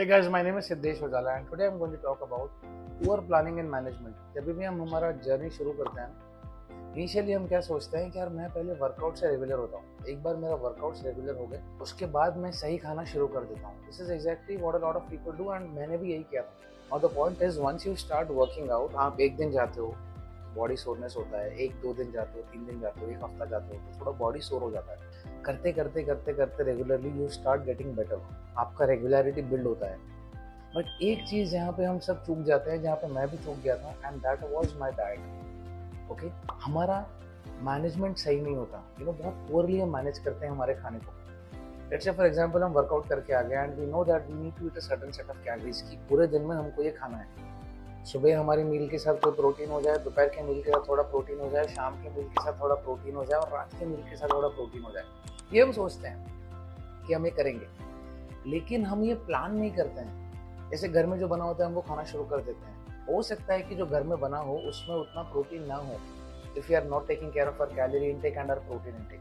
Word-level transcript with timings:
Hey 0.00 0.06
guys, 0.06 0.26
my 0.30 0.40
name 0.40 0.56
is 0.56 0.66
Siddesh 0.66 1.00
Ojala 1.00 1.36
and 1.36 1.50
today 1.50 1.66
I'm 1.66 1.76
going 1.78 1.90
to 1.90 1.98
talk 1.98 2.22
about 2.22 2.50
poor 3.02 3.20
planning 3.20 3.58
and 3.60 3.70
management. 3.70 4.14
जब 4.34 4.46
भी 4.58 4.64
हम 4.64 4.80
हमारा 4.82 5.10
journey 5.26 5.50
शुरू 5.56 5.72
करते 5.80 6.00
हैं 6.00 6.94
इनिशियली 6.96 7.32
हम 7.32 7.46
क्या 7.48 7.60
सोचते 7.66 7.98
हैं 7.98 8.10
कि 8.10 8.18
यार 8.18 8.28
मैं 8.36 8.48
पहले 8.54 8.72
वर्कआउट 8.80 9.16
से 9.16 9.28
रेगुलर 9.30 9.58
होता 9.58 9.78
हूँ। 9.78 10.06
एक 10.08 10.22
बार 10.22 10.36
मेरा 10.44 10.54
वर्कआउट 10.62 11.04
रेगुलर 11.06 11.36
हो 11.38 11.46
गए 11.46 11.60
उसके 11.82 12.06
बाद 12.14 12.36
मैं 12.44 12.52
सही 12.60 12.78
खाना 12.84 13.04
शुरू 13.12 13.26
कर 13.34 13.44
देता 13.50 13.66
हूँ। 13.66 13.86
This 13.86 14.00
is 14.00 14.12
exactly 14.12 14.56
what 14.56 14.74
a 14.74 14.78
lot 14.86 14.96
of 14.96 15.10
people 15.10 15.36
do 15.38 15.52
and 15.54 15.68
मैंने 15.74 15.98
भी 15.98 16.12
यही 16.12 16.22
किया 16.30 16.42
था। 16.42 16.88
और 16.92 17.00
the 17.00 17.12
point 17.16 17.42
is 17.42 17.60
once 17.60 17.86
you 17.86 17.94
start 18.04 18.30
working 18.40 18.70
out 18.78 18.94
आप 19.06 19.20
एक 19.20 19.36
दिन 19.36 19.52
जाते 19.52 19.80
हो 19.80 19.94
बॉडी 20.54 20.76
सोरनेस 20.76 21.14
होता 21.16 21.38
है, 21.38 21.56
एक 21.56 21.74
दो 21.82 21.92
दिन 21.94 22.10
जाते 22.12 22.38
हो, 22.38 22.44
तीन 22.52 22.66
दिन 22.66 22.80
जाते 22.80 23.00
हो, 23.00 23.10
एक 23.10 23.24
हफ़्ता 23.24 23.44
जाते 23.46 23.76
हो 23.76 23.82
तो 23.82 24.00
थोड़ा 24.00 24.12
बॉडी 24.18 24.40
सोर 24.40 24.62
हो 24.62 24.70
जाता 24.70 24.92
है। 24.92 25.42
करते 25.44 25.72
करते 25.72 26.02
करते 26.02 26.32
करते 26.32 26.64
regularly 26.64 27.10
you 27.20 27.28
start 27.30 27.62
getting 27.62 27.94
better 27.96 28.22
आपका 28.58 28.86
रेगुलरिटी 28.86 29.42
बिल्ड 29.44 29.66
होता 29.66 29.90
है। 29.90 29.98
बट 30.74 31.02
एक 31.02 31.26
चीज़ 31.28 31.54
यहाँ 31.54 31.72
पे 31.72 31.84
हम 31.84 31.98
सब 31.98 32.24
चूक 32.24 32.42
जाते 32.44 32.70
हैं, 32.70 32.82
जहाँ 32.82 32.96
पे 32.96 33.06
मैं 33.14 33.28
भी 33.28 33.36
चूक 33.36 33.56
गया 33.58 33.76
था 33.76 33.94
and 34.04 34.20
that 34.22 34.44
was 34.52 34.76
my 34.78 34.92
diet 34.92 36.10
okay 36.12 36.28
हमारा 36.64 36.98
मैनेजमेंट 37.62 38.16
सही 38.16 38.40
नहीं 38.40 38.56
होता। 38.56 38.82
यू 39.00 39.06
नो 39.06 39.12
बहुत 39.12 39.48
पुअरली 39.50 39.80
हम 39.80 39.92
मैनेज 39.92 40.18
करते 40.18 40.46
हैं 40.46 40.52
हमारे 40.52 40.74
खाने 40.74 40.98
को। 40.98 41.12
लेट्स 41.90 42.04
से 42.04 42.10
फॉर 42.10 42.26
एग्जांपल 42.26 42.62
हम 42.62 42.72
वर्कआउट 42.72 43.08
करके 43.08 43.32
आ 43.32 43.40
गए 43.42 43.54
and 43.54 43.74
we 43.78 43.86
know 43.86 44.04
that 44.04 44.26
we 44.26 44.34
need 44.34 44.58
to 44.58 44.66
eat 44.66 44.76
a 44.76 44.80
certain 44.80 45.12
set 45.12 45.30
of 45.30 45.38
calories 45.44 45.80
की 45.80 45.96
पूरे 46.08 46.26
दिन 46.26 46.42
में 46.42 46.54
हमको 46.56 46.82
ये 46.82 46.90
खाना 46.90 47.16
है। 47.16 47.26
सुबह 48.04 48.40
हमारी 48.40 48.62
मील 48.62 48.88
के 48.88 48.98
साथ 48.98 49.14
कोई 49.14 49.32
प्रोटीन 49.32 49.70
हो 49.70 49.80
जाए, 49.80 49.98
दोपहर 49.98 50.28
के 50.28 50.42
मील 50.42 50.62
के 50.62 50.70
साथ 50.70 50.88
थोड़ा 50.88 51.02
प्रोटीन 51.02 51.40
हो 51.40 51.50
जाए, 51.50 51.64
शाम 51.64 52.02
के 52.02 52.10
मील 52.10 52.24
के 52.24 52.42
साथ 52.42 52.60
थोड़ा 52.60 52.74
प्रोटीन 52.74 53.16
हो 53.16 53.24
जाए 53.24 53.40
और 53.40 53.48
रात 53.48 53.70
के 53.78 53.86
मील 53.86 54.00
के 54.00 54.16
साथ 54.16 54.28
थोड़ा 54.28 54.48
प्रोटीन 54.48 54.82
हो 54.82 54.90
जाए। 54.90 55.02
ये 55.52 55.62
हम 55.62 55.72
सोचते 55.72 56.08
हैं 56.08 56.26
कि 57.06 57.14
हम 57.14 57.24
ये 57.24 57.30
करेंगे। 57.30 57.66
लेकिन 58.46 58.86
हम 58.86 59.02
ये 59.04 59.14
प्लान 59.14 59.56
नहीं 59.56 59.70
करते 59.70 60.00
हैं। 60.00 60.20
जैसे 60.70 60.88
घर 60.88 61.06
में 61.06 61.18
जो 61.18 61.28
बना 61.28 61.44
होता 61.44 61.64
है, 61.64 61.70
हम 61.70 61.74
वो 61.74 61.80
खाना 61.80 62.04
शुरू 62.04 62.24
कर 62.24 62.36
देते 62.36 62.66
हैं। 62.66 63.06
हो 63.06 63.22
सकता 63.22 63.54
है 63.54 63.62
कि 63.62 63.74
जो 63.74 63.86
घर 63.86 64.02
में 64.02 64.20
बना 64.20 64.38
हो, 64.38 64.56
उसमें 64.56 64.96
उतना 64.96 65.22
प्रोटीन 65.22 65.64
ना 65.64 65.74
हो। 65.74 65.96
If 66.58 66.72
you 66.72 66.78
are 66.78 66.84
not 66.84 67.08
taking 67.08 67.32
care 67.32 67.48
of 67.48 67.62
our 67.62 67.68
calorie 67.68 68.06
intake 68.06 68.36
and 68.36 68.50
our 68.50 68.58
protein 68.58 68.94
intake 68.94 69.20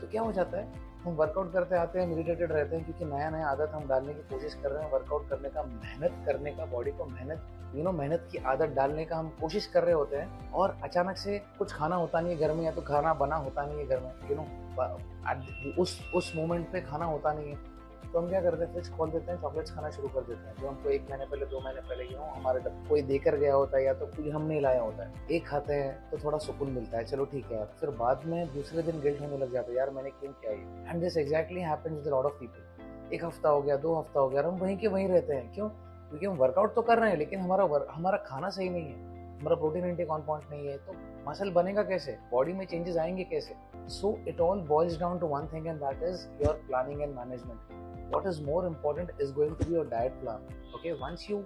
तो 0.00 0.06
क्या 0.06 0.22
हो 0.22 0.32
जाता 0.32 0.58
है? 0.58 0.93
हम 1.04 1.14
वर्कआउट 1.14 1.52
करते 1.52 1.76
आते 1.76 1.98
हैं 2.00 2.06
मेडिटेटेड 2.06 2.52
रहते 2.52 2.76
हैं, 2.76 2.84
क्योंकि 2.84 3.04
नया 3.04 3.30
नया 3.30 3.46
आदत 3.46 3.70
हम 3.74 3.88
डालने 3.88 4.14
की 4.14 4.22
कोशिश 4.30 4.54
कर 4.54 4.70
रहे 4.70 4.84
हैं 4.84 4.92
वर्कआउट 4.92 5.28
करने 5.28 5.48
का, 5.48 5.62
मेहनत 5.62 6.24
करने 6.26 6.50
का 6.50 6.64
बॉडी 6.66 6.90
को 6.90 7.04
मेहनत 7.04 7.50
यू 7.74 7.82
नो 7.82 7.92
मेहनत 7.92 8.28
की 8.32 8.38
आदत 8.46 8.74
डालने 8.74 9.04
का 9.04 9.16
हम 9.16 9.28
कोशिश 9.40 9.66
कर 9.66 9.84
रहे 9.84 9.94
होते 9.94 10.16
हैं। 10.16 10.50
और 10.52 10.76
अचानक 10.84 11.16
से 11.16 11.38
कुछ 11.58 11.72
खाना 11.72 11.96
होता 11.96 12.20
नहीं 12.20 12.34
है 12.34 12.40
घर 12.40 12.52
में 12.54 12.64
या 12.64 12.72
तो 12.72 12.82
खाना 12.82 13.14
बना 13.14 13.36
होता 13.36 13.64
नहीं 13.66 13.78
है 13.78 13.86
घर 13.86 14.00
में 14.00 14.12
यू 14.30 14.36
नो 14.36 15.82
उस 15.82 15.98
उस 16.14 16.32
मोमेंट 16.36 16.70
पे 16.72 16.80
खाना 16.80 17.04
होता 17.04 17.32
नहीं 17.32 17.50
है। 17.50 17.73
तो 18.14 18.20
हम 18.20 18.28
क्या 18.28 18.40
करते 18.42 18.64
हैं 18.64 18.72
फ्रिज 18.72 18.90
खोल 18.90 19.10
देते 19.10 19.30
हैं 19.32 19.40
चॉकलेट्स 19.40 19.74
खाना 19.74 19.88
शुरू 19.90 20.08
कर 20.08 20.20
देते 20.20 20.48
हैं। 20.48 20.54
जो 20.56 20.66
हमको 20.68 20.88
एक 20.88 21.08
महीने 21.10 21.24
पहले, 21.26 21.46
दो 21.46 21.60
महीने 21.60 21.80
पहले 21.80 22.04
यू 22.04 22.18
हमारे 22.18 22.60
कोई 22.88 23.02
देकर 23.02 23.36
गया 23.36 23.54
होता 23.54 23.76
है 23.76 23.84
या 23.84 23.94
तो 23.94 24.06
कोई 24.06 24.30
हमने 24.30 24.60
लाया 24.60 24.82
होता 24.82 25.04
है, 25.04 25.12
एक 25.30 25.46
खाते 25.46 25.74
हैं 25.74 26.10
तो 26.10 26.18
थोड़ा 26.18 26.38
सुकून 26.38 26.70
मिलता 26.70 26.98
है। 26.98 27.04
चलो 27.04 27.24
ठीक 27.24 27.50
है 27.52 27.64
फिर 27.80 27.90
बाद 27.92 28.24
में 28.26 28.46
दूसरे 28.54 28.82
दिन 28.82 29.00
गिल्ट 29.00 29.20
होने 29.20 29.38
लग 29.38 29.52
जाता 29.52 29.70
है, 29.70 29.76
यार, 29.76 29.90
मैंने 29.90 30.10
क्यों 30.10 30.32
किया 30.32 30.52
ये? 30.52 30.90
And 30.90 31.00
this 31.02 31.16
exactly 31.16 31.60
happens 31.60 31.94
with 31.94 32.06
lot 32.08 32.24
of 32.24 32.38
people 32.40 33.12
एक 33.14 33.24
हफ़्ता 33.24 33.48
हो 33.48 33.62
गया, 33.62 33.76
दो 33.78 33.94
हफ़्ता 33.94 34.20
हो 34.20 34.28
गया 34.28 34.42
हम 34.42 34.58
वहीं 34.58 34.76
के 34.76 34.88
वहीं 34.88 35.08
रहते 35.08 35.34
हैं। 35.34 35.52
क्यों? 35.54 35.68
क्योंकि 35.68 36.26
हम 36.26 36.36
वर्कआउट 36.36 36.74
तो 36.74 36.82
कर 36.82 36.98
रहे 36.98 37.10
हैं, 37.10 37.16
लेकिन 37.18 37.40
हमारा 37.40 37.64
हमारा 37.90 38.18
खाना 38.26 38.50
सही 38.50 38.68
नहीं 38.68 38.84
है। 38.84 39.12
हमारा 39.34 39.56
प्रोटीन 39.56 39.84
इंटेक 39.84 40.10
ऑन 40.10 40.22
पॉइंट 40.22 40.50
नहीं 40.50 40.66
है 40.68 40.76
तो 40.78 40.94
मसल 41.28 41.50
बनेगा 41.52 41.82
कैसे? 41.82 42.16
बॉडी 42.30 42.52
में 42.52 42.64
चेंजेस 42.66 42.96
आएँगे 42.96 43.24
कैसे? 43.24 43.54
So 43.90 44.18
it 44.28 44.40
all 44.40 44.60
boils 44.68 44.98
down 45.00 45.18
to 45.18 45.26
one 45.26 45.48
thing 45.52 45.66
and 45.66 45.80
that 45.80 46.02
is 46.02 46.26
your 46.42 46.62
planning 46.68 47.02
and 47.02 47.14
management 47.16 47.92
what 48.14 48.26
is 48.26 48.40
more 48.40 48.66
important 48.66 49.10
is 49.18 49.30
going 49.32 49.54
to 49.56 49.64
be 49.64 49.72
your 49.74 49.84
diet 49.86 50.20
plan. 50.22 50.40
Okay, 50.76 50.92
once 51.00 51.28
you 51.28 51.38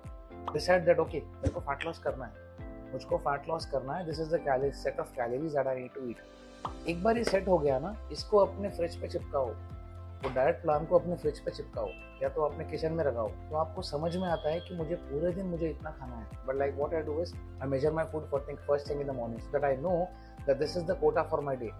decide 0.53 0.85
that, 0.87 0.99
okay, 1.07 1.21
मेरे 1.21 1.53
को 1.55 1.61
fat 1.61 1.85
loss 1.87 1.99
करना 2.07 2.25
है, 2.25 2.33
मुझको 2.93 3.17
fat 3.25 3.49
loss 3.49 3.67
करना 3.71 3.95
है 3.95 4.05
this 4.07 4.21
is 4.21 4.35
the 4.35 4.71
set 4.83 5.01
of 5.01 5.15
calories 5.17 5.57
that 5.57 5.67
I 5.67 5.81
need 5.81 5.95
to 5.95 6.09
eat 6.11 6.89
एक 6.89 7.03
बार 7.03 7.19
ये 7.19 7.25
सेट 7.25 7.49
हो 7.49 7.59
गया 7.59 7.79
ना, 7.79 7.95
इसको 8.13 8.39
अपने 8.39 8.69
फ्रिज 8.77 9.01
पे 9.01 9.09
चिपकाओ 9.09 9.51
तो 10.23 10.29
डाइट 10.35 10.63
प्लान 10.63 10.85
को 10.87 10.99
अपने 10.99 11.17
फ्रिज 11.17 11.39
पे 11.45 11.51
चिपकाओ, 11.51 11.89
या 12.23 12.29
तो 12.29 12.43
अपने 12.43 12.65
किचन 12.71 12.93
में 12.93 13.05
लगाओ 13.05 13.29
तो 13.51 13.57
आपको 13.57 13.83
समझ 13.91 14.17
में 14.17 14.29
आता 14.29 14.49
है 14.51 14.61
कि 14.61 14.77
मुझे 14.77 14.95
पूरे 15.11 15.33
दिन 15.33 15.47
मुझे 15.47 15.69
इतना 15.69 15.91
खाना 15.99 16.17
है। 16.17 16.47
But 16.47 16.55
like 16.55 16.75
what 16.77 16.95
I 16.95 17.03
do 17.03 17.21
is 17.23 17.35
I 17.63 17.69
measure 17.69 17.93
my 17.93 18.05
food 18.13 18.31
for 18.31 18.45
think 18.49 18.59
first 18.69 18.91
thing 18.91 19.01
in 19.01 19.07
the 19.07 19.17
morning 19.17 19.53
that 19.53 19.65
I 19.65 19.77
know 19.87 19.93
that 20.47 20.57
this 20.59 20.77
is 20.77 20.85
the 20.85 20.99
quota 21.01 21.23
for 21.31 21.41
my 21.49 21.57
day 21.57 21.71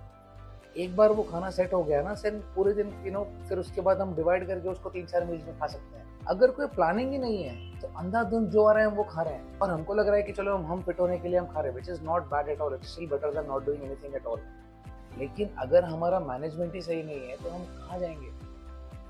एक 0.77 0.97
बार 0.97 1.13
वो 1.13 1.23
खाना 1.23 1.51
सेट 1.51 1.73
हो 1.75 1.83
गया 1.85 2.03
ना 2.03 2.15
फिर 2.15 2.35
पूरे 2.57 2.73
दिन 2.73 2.93
यू 3.07 3.13
नो 3.13 3.25
फिर 3.49 3.59
उसके 3.59 3.81
बाद 3.81 4.01
हम 4.01 4.15
डिवाइड 4.15 4.47
करके 4.47 4.69
उसको 4.69 4.91
तीन 4.91 5.07
चार 5.07 5.25
मील्स 5.25 5.47
में 5.47 5.59
खा 5.59 5.67
सकते 5.67 5.97
हैं। 5.97 6.07
अगर 6.27 6.51
कोई 6.51 6.67
प्लानिंग 6.67 7.13
ही 7.13 7.19
नहीं 7.19 7.43
है 7.45 7.81
तो 7.81 7.89
अंधाधुंध 7.99 8.49
जो 8.51 8.65
आ 8.65 8.73
रहे 8.73 8.85
हैं 8.85 8.93
वो 8.93 9.03
खा 9.05 9.23
रहे 9.23 9.35
हैं। 9.35 9.59
और 9.59 9.71
हमको 9.71 9.95
लग 9.95 10.07
रहा 10.07 10.17
है 10.17 10.23
कि 10.23 10.33
चलो, 10.33 10.57
हम 10.57 10.67
हम 10.67 10.83
फिट 10.83 11.01
होने 11.01 11.19
के 11.19 11.29
लिए 11.29 11.39
हम 11.39 11.47
खा 11.47 11.61
रहे 11.61 11.71
हैं 11.71 11.77
which 11.77 11.89
is 11.91 12.03
not 12.05 12.25
bad 12.25 12.49
at 12.49 12.61
all 12.61 12.75
it's 12.75 12.93
still 12.93 13.09
better 13.11 13.35
than 13.35 13.47
not 13.47 13.67
doing 13.67 13.85
anything 13.85 14.15
at 14.15 14.27
all 14.27 14.41
लेकिन 15.19 15.51
अगर 15.59 15.85
हमारा 15.85 16.21
मैनेजमेंट 16.21 16.75
ही 16.75 16.83
सही 16.83 17.03
नहीं 17.03 17.29
है 17.29 17.37
तो 17.37 17.51
हम 17.51 17.65
कहाँ 17.79 17.99
जाएँगे। 17.99 18.31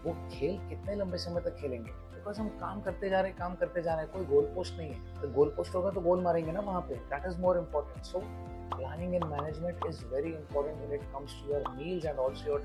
वो 0.04 0.12
खेल 0.30 0.58
कितने 0.68 0.94
लंबे 0.94 1.18
समय 1.18 1.40
तक 1.40 1.56
खेलेंगे? 1.56 1.90
बिकॉज़ 1.90 2.40
हम 2.40 2.48
काम 2.60 2.80
करते 2.80 3.08
जा 3.10 3.20
रहे 3.20 3.30
हैं, 3.30 3.38
काम 3.38 3.54
करते 3.54 3.82
जा 3.82 3.94
रहे 3.94 4.04
हैं, 4.04 4.12
कोई 4.12 4.24
गोल 4.26 4.44
पोस्ट 4.54 4.78
नहीं 4.78 4.92
है। 4.92 5.20
तो 5.22 5.28
गोल 5.28 5.48
पोस्ट 5.56 5.74
होगा 5.74 5.90
तो 5.90 6.00
गोल 6.00 6.22
मारेंगे 6.22 6.52
ना 6.52 6.60
वहाँ 6.60 6.80
पे 6.80 6.94
that 6.94 7.26
is 7.26 7.38
more 7.40 7.58
important 7.58 8.04
so 8.04 8.22
planning 8.70 9.16
and 9.16 9.26
management 9.30 9.84
is 9.88 9.98
very 10.12 10.32
important 10.34 10.80
when 10.82 10.92
it 10.98 11.04
comes 11.12 11.34
to 11.40 11.50
your 11.52 11.62
meals 11.76 12.04
and 12.04 12.18
also 12.18 12.46
your 12.52 12.60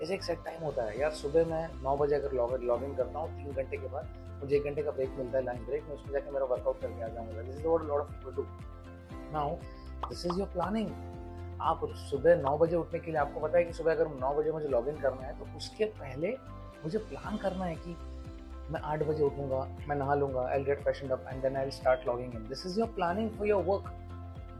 जैसे 0.00 0.14
एक 0.14 0.22
सेट 0.22 0.38
टाइम 0.44 0.62
होता 0.62 0.82
है 0.84 0.98
यार, 1.00 1.10
सुबह 1.10 1.44
मैं 1.50 1.68
नौ 1.82 1.96
बजे 1.96 2.14
अगर 2.14 2.32
लॉग 2.36 2.52
लॉग 2.62 2.82
इन 2.84 2.94
करता 2.96 3.18
हूँ, 3.18 3.28
तीन 3.36 3.52
घंटे 3.52 3.76
के 3.76 3.88
बाद 3.92 4.08
मुझे 4.40 4.56
एक 4.56 4.64
घंटे 4.64 4.82
का 4.82 4.90
ब्रेक 4.90 5.14
मिलता 5.18 5.38
है 5.38 5.44
लंच 5.44 5.60
ब्रेक 5.68 5.84
में 5.88 5.94
उसमें 5.94 6.12
जाकर 6.12 6.32
मेरा 6.32 6.46
वर्कआउट 6.46 6.80
करके 6.80 7.02
आ 7.04 7.08
जाऊँगा। 7.14 7.42
This 7.42 7.56
is 7.56 7.66
what 7.66 7.82
lot 7.88 8.00
of 8.00 8.12
people 8.12 8.34
do 8.36 8.42
now 9.32 9.56
this 10.08 10.24
is 10.26 10.38
your 10.38 10.48
planning 10.48 10.90
आप 11.70 11.80
सुबह 12.10 12.36
नौ 12.42 12.56
बजे 12.58 12.76
उठने 12.76 12.98
के 12.98 13.10
लिए, 13.10 13.20
आपको 13.20 13.40
पता 13.40 13.58
है 13.58 13.64
कि 13.64 13.72
सुबह 13.72 13.92
अगर 13.92 14.08
नौ 14.20 14.34
बजे 14.34 14.52
मुझे 14.52 14.68
लॉग 14.68 14.88
इन 14.88 15.00
करना 15.00 15.26
है 15.26 15.38
तो 15.38 15.56
उसके 15.56 15.84
पहले 16.00 16.36
मुझे 16.84 16.98
प्लान 16.98 17.36
करना 17.36 17.64
है 17.64 17.74
कि 17.86 17.96
मैं 18.70 18.80
आठ 18.80 19.02
बजे 19.06 19.24
उठूँगा, 19.24 19.66
मैं 19.88 19.96
नहा 19.96 20.14
लूँगा 20.14 20.48
I 20.48 20.64
get 20.64 20.84
freshen 20.84 21.08
up 21.08 21.24
and 21.32 21.42
then 21.42 21.56
I 21.56 21.70
start 21.80 22.06
logging 22.08 22.34
in 22.34 22.46
this 22.48 22.66
is 22.66 22.78
your 22.80 22.88
planning 22.96 23.30
for 23.38 23.46
your 23.48 23.64
work 23.64 23.94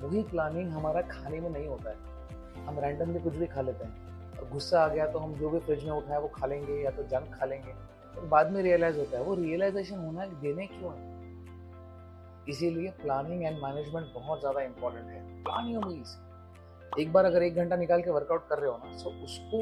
वही 0.01 0.23
प्लानिंग 0.23 0.71
हमारा 0.71 1.01
खाने 1.03 1.41
में 1.41 1.51
नहीं 1.51 1.67
होता 1.67 1.91
है। 1.91 2.67
हम 2.67 2.79
रैंडमली 2.81 3.21
कुछ 3.21 3.35
भी 3.35 3.47
खा 3.47 3.61
लेते 3.61 3.85
हैं। 3.85 4.39
और 4.39 4.49
गुस्सा 4.51 4.81
आ 4.81 4.89
गया 4.89 5.07
तो 5.07 5.19
हम 5.19 5.35
जो 5.35 5.51
भी 5.51 5.59
फ्रिज 5.59 5.85
में 5.85 5.93
उठाए 5.93 6.19
वो 6.19 6.29
खा 6.35 6.47
लेंगे 6.47 6.75
या 6.75 6.91
तो 6.91 7.03
जंक 7.05 7.35
खा 7.35 7.47
लेंगे। 7.47 7.73
और 8.15 8.27
बाद 8.27 8.51
में 8.53 8.63
रियलाइज़ 8.63 8.99
होता 8.99 9.19
है, 9.19 9.23
वो 9.25 9.35
रियलाइजेशन 9.35 9.99
होना 9.99 10.27
देने 10.27 10.67
क्यों 10.69 10.93
है? 10.93 11.17
इसीलिए 12.49 12.91
प्लानिंग 13.03 13.43
एंड 13.43 13.59
मैनेजमेंट 13.63 14.07
बहुत 14.15 14.41
ज़्यादा 14.41 14.61
इंपॉर्टेंट 14.63 15.07
है। 15.07 15.23
प्लान 15.45 15.67
योर 15.69 15.85
मील्स 15.85 16.17
एक 16.93 17.13
बार 17.13 17.25
अगर 17.25 17.43
एक 17.43 17.57
घंटा 17.57 17.77
निकाल 17.77 18.03
के 18.03 18.11
वर्कआउट 18.11 18.47
कर 18.49 18.59
रहे 18.59 18.71
हो 18.71 18.77
ना 18.77 18.97
तो 18.99 19.11
उसको 19.25 19.59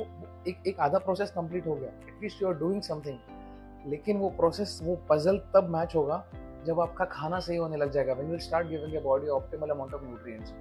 एक 0.51 0.67
एक 0.67 0.81
आधा 0.81 0.99
प्रोसेस 0.99 1.31
कंप्लीट 1.31 1.67
हो 1.67 1.75
गया। 1.75 1.89
At least 2.09 2.43
you 2.43 2.49
are 2.49 2.55
doing 2.55 2.83
something 2.83 3.91
लेकिन 3.91 4.19
वो 4.19 4.29
प्रोसेस 4.37 4.79
वो 4.83 4.95
पजल 5.09 5.39
तब 5.55 5.69
मैच 5.71 5.95
होगा 5.97 6.17
जब 6.66 6.81
आपका 6.81 7.04
खाना 7.04 7.38
सही 7.41 7.56
होने 7.56 7.77
लग 7.77 7.91
जाएगा 7.93 8.12
when 8.12 8.31
you 8.32 8.38
start 8.41 8.69
giving 8.69 8.94
your 8.94 9.03
body 9.03 9.28
optimal 9.31 9.71
amount 9.71 9.94
of 9.94 10.04
nutrients 10.04 10.53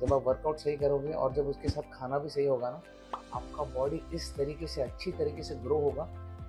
जब 0.00 0.12
आप 0.14 0.22
वर्कआउट 0.26 0.56
सही 0.58 0.76
करोगे 0.76 1.12
और 1.12 1.32
जब 1.34 1.48
उसके 1.48 1.68
साथ 1.68 1.92
खाना 1.92 2.18
भी 2.18 2.28
सही 2.28 2.46
होगा 2.46 2.70
ना, 2.70 2.80
आपका 3.34 3.64
बॉडी 3.74 4.00
इस 4.14 4.34
तरीके 4.36 4.66
से, 4.66 4.82
अच्छी 4.82 5.12
तरीके 5.12 5.42
से 5.42 5.54
ग्रो 5.56 5.78
होगा। 5.80 6.04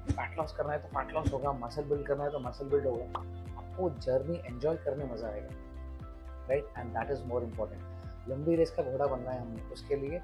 फैट 0.08 0.38
लॉस 0.38 0.52
करना 0.58 0.74
है 0.74 0.80
तो 0.80 0.88
फैट 0.90 1.14
लॉस 1.14 1.32
होगा 1.34 1.52
मसल 1.60 1.84
बिल्ड 1.84 2.06
करना 2.08 2.24
है 2.24 2.32
तो 2.32 2.40
मसल 2.40 2.70
बिल्ड 2.70 2.88
होगा। 2.88 3.20
आपको 3.58 3.90
जर्नी 4.02 4.38
एंजॉय 4.46 4.76
करने 4.86 5.06
मज़ा 5.14 5.28
आएगा। 5.28 5.50
Right 6.50 6.68
and 6.78 6.92
that 6.94 7.12
is 7.12 7.24
more 7.28 7.44
important 7.44 8.30
लंबी 8.30 8.56
रेस 8.56 8.72
का 8.72 8.84
घोड़ा 8.84 9.06
बनना 9.06 9.32
है 9.32 9.42
हमें 9.42 9.72
उसके 9.72 9.96
लिए 9.96 10.22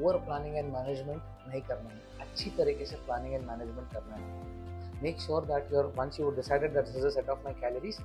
ओवर 0.00 0.16
प्लानिंग 0.18 0.56
एंड 0.56 0.72
मैनेजमेंट 0.72 1.22
नहीं 1.48 1.60
करना 1.62 1.90
है। 1.90 2.00
अच्छी 2.20 2.50
तरीके 2.58 2.86
से 2.86 2.96
प्लानिंग 3.06 3.34
एंड 3.34 3.46
मैनेजमेंट 3.46 3.92
करना 3.92 4.16
है। 4.16 5.00
Make 5.02 5.20
sure 5.20 5.44
that 5.44 5.72
you're 5.72 5.92
once 5.96 6.20
you 6.20 6.30
decided 6.32 6.74
that 6.74 6.96
is 6.96 7.08
set 7.10 7.28
of 7.30 7.44
my 7.44 7.54
calories 7.60 7.98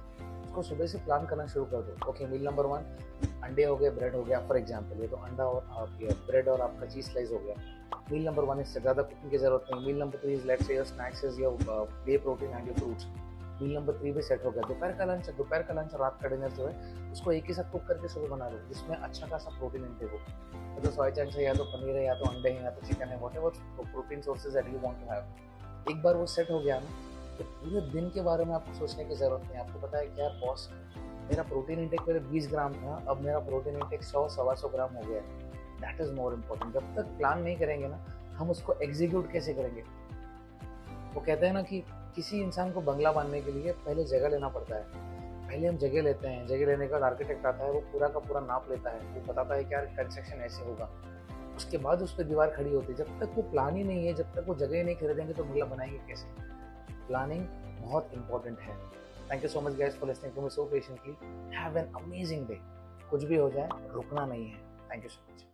उसको 0.47 0.61
सुबह 0.63 0.87
से 0.87 0.97
प्लान 0.99 1.25
करना 1.25 1.45
शुरू 1.47 1.65
कर 1.65 1.81
दो। 1.83 2.09
ओके 2.09 2.25
मील 2.27 2.45
नंबर 2.45 2.65
वन 2.65 2.85
अंडे 3.43 3.63
हो 3.63 3.75
गए 3.77 3.89
ब्रेड 3.91 4.15
हो 4.15 4.23
गया 4.23 4.39
फॉर 4.47 4.57
एग्ज़ाम्पल 4.57 5.01
ये 5.01 5.07
तो 5.07 5.17
अंडा 5.17 5.45
और 5.45 5.89
ब्रेड 6.01 6.47
और 6.49 6.61
आपका 6.61 6.85
चीज़ 6.85 7.09
स्लाइस 7.09 7.31
हो 7.31 7.39
गया। 7.39 7.55
मील 8.11 8.25
नंबर 8.25 8.43
वन 8.43 8.59
इससे 8.61 8.79
ज़्यादा 8.79 9.01
कुकिंग 9.03 9.31
की 9.31 9.37
ज़रूरत 9.37 9.65
नहीं। 9.71 9.85
Meal 9.85 9.99
number 9.99 10.19
three 10.19 10.33
is 10.33 10.45
let's 10.47 10.69
your 10.71 10.85
snacks 10.85 11.23
is 11.25 11.41
your 11.41 11.97
whey 12.05 12.17
protein 12.17 12.49
and 12.49 12.67
your 12.67 12.77
fruits 12.77 13.05
meal 13.61 13.73
number 13.75 13.93
three 13.93 14.11
भी 14.11 14.21
सेट 14.21 14.45
हो 14.45 14.51
गया। 14.51 14.67
दोपहर 14.67 14.91
का 14.91 15.05
लंच 15.05 15.29
दोपहर 15.29 15.63
का 15.63 15.73
लंच 15.73 15.95
रात 15.95 16.19
का 16.21 16.29
डिनर 16.29 16.51
जो 16.51 16.67
है, 16.67 17.11
उसको 17.11 17.31
एक 17.31 17.47
ही 17.47 17.53
साथ 17.53 17.71
कुक 17.71 17.83
करके 17.87 18.07
सुबह 18.07 18.27
बना 18.27 18.49
लो, 18.49 18.57
जिसमें 18.67 18.95
अच्छा 18.97 19.27
खासा 19.27 19.57
प्रोटीन 19.57 19.85
इंटेक 19.85 20.11
हो। 20.11 20.81
तो 20.81 20.91
सोया 20.91 21.09
चंक्स 21.09 21.35
है 21.35 21.43
या 21.43 21.53
तो 21.53 21.63
पनीर 21.65 21.95
है, 21.95 22.03
या 22.05 22.13
तो 22.13 22.25
अंडे 22.25 22.49
हैं, 22.49 22.63
या 22.63 22.71
तो 22.71 22.87
चिकन 22.87 23.07
है 23.07 23.17
whatever 23.35 23.49
protein 23.81 24.21
sources 24.21 24.53
that 24.53 24.73
you 24.73 24.79
want 24.79 24.99
to 24.99 25.11
have 25.11 25.91
एक 25.91 26.01
बार 26.03 26.15
वो 26.15 26.25
सेट 26.27 26.51
हो 26.51 26.59
गया 26.59 26.79
ना 26.79 26.89
तो 27.37 27.43
पूरे 27.43 27.81
दिन 27.91 28.09
के 28.09 28.21
बारे 28.21 28.45
में 28.45 28.53
आपको 28.53 28.73
सोचने 28.73 29.03
की 29.05 29.15
ज़रूरत 29.15 29.41
नहीं 29.41 29.57
आपको 29.59 29.79
पता 29.79 29.97
है 29.97 30.05
क्या 30.05 30.29
बॉस 30.39 30.69
मेरा 31.29 31.43
प्रोटीन 31.43 31.79
इंटेक 31.79 32.01
पहले 32.01 32.19
20 32.29 32.49
ग्राम 32.49 32.73
था, 32.73 32.95
अब 33.09 33.21
मेरा 33.21 33.39
प्रोटीन 33.39 33.75
इंटेक 33.75 34.03
सौ, 34.03 34.27
सवा 34.29 34.53
सौ 34.53 34.69
ग्राम 34.69 34.93
हो 34.95 35.01
गया 35.01 35.21
है। 35.21 35.45
दैट 35.81 36.01
इज़ 36.01 36.11
मोर 36.13 36.33
इम्पोर्टेंट 36.33 36.73
जब 36.73 36.95
तक 36.95 37.17
प्लान 37.17 37.41
नहीं 37.41 37.55
करेंगे 37.55 37.87
ना, 37.87 37.97
हम 38.37 38.49
उसको 38.49 38.73
एग्जीक्यूट 38.83 39.31
कैसे 39.31 39.53
करेंगे? 39.53 39.81
वो 41.13 41.21
कहते 41.21 41.45
हैं 41.45 41.53
ना 41.53 41.61
कि 41.61 41.83
किसी 42.17 42.41
इंसान 42.41 42.71
को 42.71 42.81
बंगला 42.81 43.11
बांधने 43.11 43.41
के 43.41 43.51
लिए 43.51 43.71
पहले 43.71 44.03
जगह 44.03 44.29
लेना 44.29 44.49
पड़ता 44.49 44.75
है। 44.75 44.83
पहले 45.47 45.67
हम 45.67 45.77
जगह 45.77 46.01
लेते 46.01 46.27
हैं, 46.27 46.47
जगह 46.47 46.65
लेने 46.65 46.87
के 46.87 46.93
बाद 46.93 47.03
आर्किटेक्ट 47.03 47.45
आता 47.45 47.65
है, 47.65 47.71
वो 47.71 47.79
पूरा 47.79 48.07
का 48.07 48.19
पूरा 48.19 48.41
नाप 48.41 48.67
लेता 48.69 48.89
है। 48.89 48.99
वो 48.99 49.33
बताता 49.33 49.55
है 49.55 49.63
कि 49.63 49.73
यार 49.73 49.85
कंस्ट्रक्शन 49.85 50.35
ऐसे 50.35 50.63
होगा। 50.63 50.89
उसके 51.55 51.77
बाद 51.77 52.01
उस 52.01 52.17
पर 52.17 52.23
दीवार 52.23 52.49
खड़ी 52.49 52.73
होती 52.73 52.87
है। 52.87 52.97
जब 52.97 53.19
तक 53.19 53.31
वो 53.35 53.41
प्लान 53.41 53.75
ही 53.75 53.83
नहीं 53.83 54.07
है, 54.07 54.13
जब 54.13 54.23
तक 54.23 54.45
वो 54.47 54.55
जगह 54.55 54.77
ही 54.77 54.83
नहीं 54.83 54.95
खरीदेंगे 54.95 55.33
तो 55.33 55.43
बंगला 55.43 55.65
बनाएँगे 55.65 55.97
कैसे? 55.97 56.27
प्लानिंग 57.07 57.47
बहुत 57.81 58.09
इंपॉर्टेंट 58.13 58.59
है। 58.59 58.77
Thank 59.31 59.43
you 59.43 59.49
so 59.49 59.61
much 59.61 59.73
guys 59.73 59.95
for 59.95 60.09
listening 60.09 60.35
to 60.35 60.41
me 60.41 60.49
so 60.49 60.63
patiently 60.63 61.17
have 61.57 61.77
an 61.77 61.85
amazing 61.85 62.47
day 62.47 62.59
कुछ 63.09 63.23
भी 63.23 63.35
हो 63.35 63.49
जाए, 63.49 63.69
रुकना 63.91 64.25
नहीं 64.25 64.47
है। 64.47 64.57
Thank 64.91 65.03
you 65.03 65.09
so 65.09 65.33
much 65.33 65.47